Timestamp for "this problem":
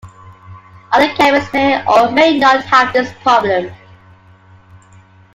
2.91-3.69